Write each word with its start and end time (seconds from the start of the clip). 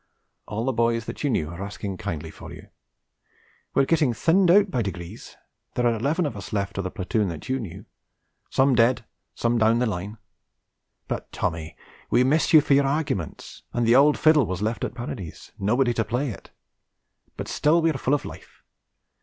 All 0.47 0.65
the 0.65 0.73
boys 0.73 1.05
that 1.05 1.23
you 1.23 1.29
knew 1.29 1.51
are 1.51 1.61
asking 1.61 1.97
kindly 1.97 2.31
for 2.31 2.51
you. 2.51 2.69
We 3.75 3.83
are 3.83 3.85
getting 3.85 4.15
thinned 4.15 4.49
out 4.49 4.71
by 4.71 4.81
degrees. 4.81 5.37
There 5.75 5.85
are 5.85 5.93
11 5.93 6.25
of 6.25 6.35
us 6.35 6.51
left 6.51 6.79
of 6.79 6.83
the 6.85 6.89
platoon 6.89 7.27
that 7.29 7.47
you 7.49 7.59
know 7.59 7.85
some 8.49 8.73
dead, 8.73 9.05
some 9.35 9.59
down 9.59 9.77
the 9.77 9.85
line. 9.85 10.17
But 11.07 11.31
Tommy 11.31 11.77
we 12.09 12.23
miss 12.23 12.51
you 12.51 12.61
for 12.61 12.73
your 12.73 12.87
arguments, 12.87 13.61
and 13.73 13.85
the 13.87 13.95
old 13.95 14.17
fiddle 14.17 14.47
was 14.47 14.59
left 14.63 14.83
at 14.83 14.95
Parides, 14.95 15.51
nobody 15.59 15.93
to 15.93 16.03
play 16.03 16.31
it; 16.31 16.49
but 17.37 17.47
still 17.47 17.79
we 17.79 17.91
are 17.91 17.93
full 17.93 18.15
of 18.15 18.25
life. 18.25 18.63